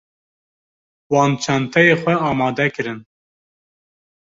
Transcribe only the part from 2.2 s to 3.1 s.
amade kirin.